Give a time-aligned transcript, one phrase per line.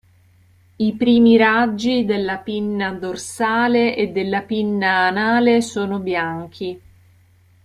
[0.77, 6.81] I primi raggi della pinna dorsale e della pinna anale sono bianchi.